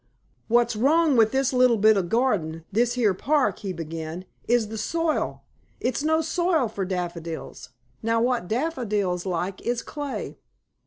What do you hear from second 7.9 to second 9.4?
Now what daffodils